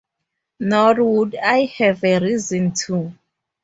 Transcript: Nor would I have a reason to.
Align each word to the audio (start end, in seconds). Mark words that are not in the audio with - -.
Nor 0.59 0.95
would 0.95 1.35
I 1.35 1.65
have 1.77 2.03
a 2.03 2.17
reason 2.19 2.73
to. 2.87 3.13